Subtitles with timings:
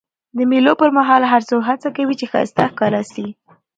[0.37, 3.25] د مېلو پر مهال هر څوک هڅه کوي، چي ښایسته ښکاره سي.